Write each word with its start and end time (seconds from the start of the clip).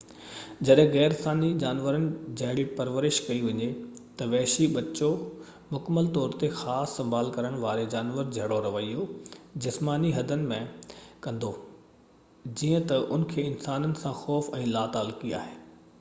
جڏهن 0.67 0.87
غير 0.93 1.13
انساني 1.15 1.47
جانورن 1.63 2.05
جهڙي 2.39 2.63
پرورش 2.77 3.17
ڪئي 3.25 3.41
وڃي، 3.47 3.67
تہ 4.21 4.27
وحشي 4.31 4.65
ٻچو 4.77 5.09
مڪمل 5.75 6.09
طور 6.17 6.33
تي 6.43 6.49
خاص 6.63 6.97
سنڀال 7.01 7.29
ڪرڻ 7.37 7.59
واري 7.67 7.85
جانور 7.95 8.31
جهڙو 8.39 8.59
رويو 8.69 9.05
جسماني 9.67 10.15
حدن 10.19 10.49
۾ 10.57 10.59
ڪندو، 11.27 11.53
جيئن 12.63 12.89
تہ 12.93 13.05
ان 13.17 13.29
کي 13.35 13.47
انسانن 13.51 13.97
سان 14.05 14.19
خوف 14.23 14.53
۽ 14.65 14.69
لاتعلقي 14.77 15.37
آهي 15.43 15.59